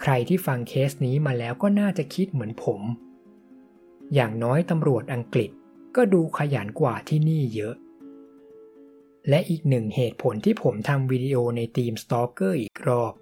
[0.00, 2.80] ใครที่ฟังเคสนี้มาแล้วก็น่าจะคิดเหมือนผม
[4.14, 5.50] อย่างน้อยตำรวจอังกฤษ
[5.96, 7.74] ก็ดูขยันกว่าที่นี่เยอะ
[9.28, 13.12] และอีกหนึ่งเหตุผลที่ผมทำวิดีโอในธีม stalker อีกรอบ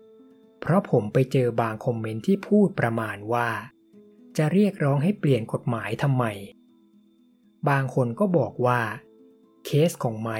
[0.60, 3.48] เพราะผมไปเจอบางคอมเมนต์ที่พูดประมาณว่า
[4.36, 6.24] จะเรียกร้องให้เปลี่ยนกฎหมายทำไม
[7.68, 8.80] บางคนก็บอกว่า
[9.64, 10.38] เคสของไม้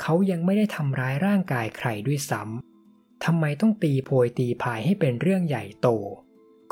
[0.00, 5.88] เขายังไม่ได้ทำร้ายร่างกายใครด้วยซ้ำทำไมต้องตีโพยตีพายให้เป็นเรื่องใหญ่โต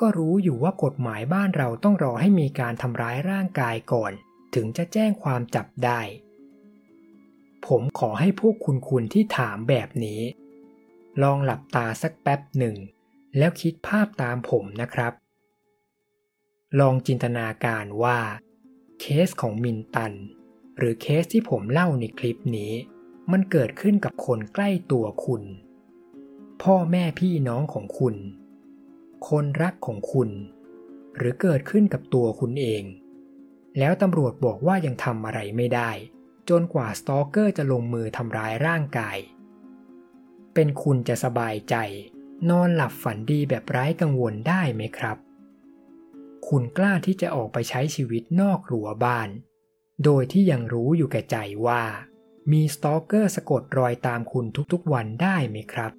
[0.00, 4.12] ก็รู้อยู่ว่ากฎหมายบ้านเราต้องรอให้มีการทำร้ายร่างกายก่อน
[4.54, 6.00] ถึงจะแจ้งความจับได้
[7.66, 10.20] ผมขอให้พวกคุณคุณที่ถามแบบนี้
[11.22, 12.76] ลองหลับตาสักแป๊บหนึ่ง
[13.38, 15.12] แล้วคิดภาพตามผมนะครับ
[16.80, 18.18] ลองจินตนาการว่า
[19.00, 20.12] เคสของมินตัน
[20.78, 22.72] หรือเคสที่ผมเล่าในคลิปนี้
[23.32, 25.42] มันเกิดขึ้นกับคนใกล้ตัวคุณ
[26.62, 28.16] พ่อแม่พี่น้องของคุณ
[29.28, 30.30] คนรักของคุณ
[31.16, 32.82] หรือเกิดขึ้นกับตัวคุณเอง
[33.78, 35.90] แล้วตำรวจบอกว่ายังทำอะไรไม่ได้
[36.48, 39.18] จนกว่าสตอกเกอร์จะลงมือทำร้ายร่างกาย
[40.54, 41.74] เป็นคุณจะสบายใจ
[42.50, 45.16] นอนหลับฝันดีแบบไร้กังวลได้ไหมครับ
[46.48, 49.28] คุณกล้าที่จะออกไปใช้ชีวิตนอกรั้วบ้าน
[50.04, 51.82] โดยที่ยังรู้อยู่แก่ใจว่า
[52.52, 55.92] มีสตอกเกอร์สะกดรอยตามคุณทุกๆวันได้ไหมครับ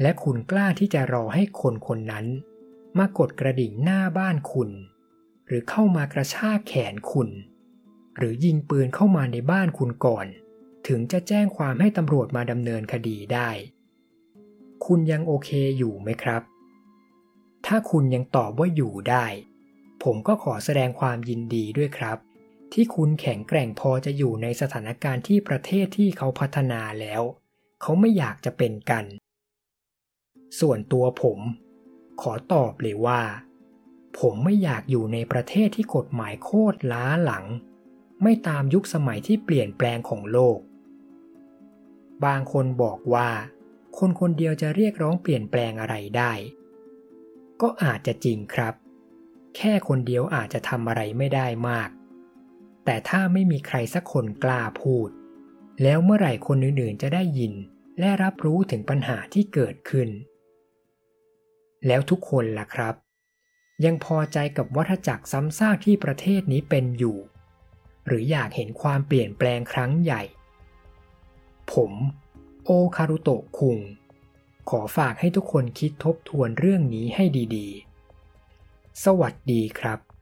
[0.00, 2.26] และคุณกล้าที่จะรอให้คนคนนั้น
[2.98, 4.70] มากดกระดิ่งหน้าบ้านคุณ
[5.46, 7.30] หรือเข้ามากระชากแขนคุณ
[8.16, 10.26] หรือยิงปืนเข้ามาในบ้านคุณก่อน
[10.88, 13.50] ถึงจะแจ้งความให้ตำรวจมาดำเนินคดีได้
[14.86, 16.42] คุณยังโอเคอยู่ไหมครับ
[17.66, 19.26] ถ้าคุณยังตอบว่าอยู่ได้
[20.02, 22.18] ผมก็ขอแสดงความยินดีด้วยครับ
[22.72, 27.22] ที่คุณแข็งแกร่งพอจะอยู่ในสถานการณ์ที่ประเทศที่เขาพัฒนาแล้ว
[27.82, 29.04] เขาไม่อยากจะเป็นกัน
[30.60, 31.38] ส่วนตัวผม
[32.22, 33.20] ขอตอบเลยว่า
[34.18, 37.44] ผมไม่อยากอยู่ในประเทศที่กฎหมายโคตรล้าหลัง
[38.22, 40.58] ไม่ตามยุคสมัยที่เปลี่ยนแปลงของโลก
[42.24, 43.30] บางคนบอกว่า
[43.98, 46.32] คนคนเดียวจะเรียกร้องเปลี่ยนแปลงอะไรได้
[47.62, 48.74] ก็อาจจะจริงครับ
[49.56, 51.90] แค่คนเดียวอาจจะทำอะไรไม่ได้มาก
[52.84, 55.08] แต่ถ้าไม่มีใครสักคนกล้าพูด
[55.82, 57.52] แล้วเมื่อไหร่คนอื่นๆจะได้ยิน
[57.98, 60.08] และรับรู้ถึงปัญหาที่เกิดขึ้น
[61.86, 62.94] แล้วทุกคนล่ะครับ
[63.84, 67.16] ยังพอใจกับวัฏจักรซ้ำซากที่ประเทศนี้เป็นอยู่
[68.06, 70.22] หรืออยากเห็นความเปลี่ยนแปลงครั้งใหญ่
[71.72, 71.92] ผม
[72.64, 73.78] โอคารุโตะคุง
[74.70, 77.24] ขอฝากให้ทุกคนคิดทบทวนเรื่องนี้ให้
[77.56, 80.13] ดีๆ สวัสดีครับ